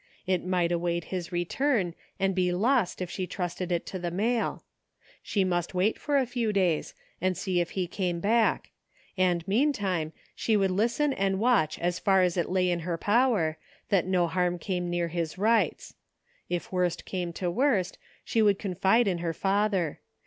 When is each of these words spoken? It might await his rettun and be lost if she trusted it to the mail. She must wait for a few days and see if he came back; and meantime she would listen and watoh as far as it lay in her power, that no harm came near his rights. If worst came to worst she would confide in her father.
It 0.25 0.43
might 0.43 0.71
await 0.71 1.03
his 1.13 1.29
rettun 1.29 1.93
and 2.19 2.33
be 2.33 2.51
lost 2.51 3.03
if 3.03 3.11
she 3.11 3.27
trusted 3.27 3.71
it 3.71 3.85
to 3.85 3.99
the 3.99 4.09
mail. 4.09 4.63
She 5.21 5.43
must 5.43 5.75
wait 5.75 5.99
for 5.99 6.17
a 6.17 6.25
few 6.25 6.51
days 6.51 6.95
and 7.21 7.37
see 7.37 7.61
if 7.61 7.69
he 7.77 7.85
came 7.85 8.19
back; 8.19 8.71
and 9.15 9.47
meantime 9.47 10.11
she 10.33 10.57
would 10.57 10.71
listen 10.71 11.13
and 11.13 11.35
watoh 11.37 11.77
as 11.77 11.99
far 11.99 12.23
as 12.23 12.35
it 12.35 12.49
lay 12.49 12.71
in 12.71 12.79
her 12.79 12.97
power, 12.97 13.59
that 13.89 14.07
no 14.07 14.25
harm 14.25 14.57
came 14.57 14.89
near 14.89 15.09
his 15.09 15.37
rights. 15.37 15.93
If 16.49 16.71
worst 16.71 17.05
came 17.05 17.31
to 17.33 17.51
worst 17.51 17.99
she 18.25 18.41
would 18.41 18.57
confide 18.57 19.07
in 19.07 19.19
her 19.19 19.33
father. 19.33 19.99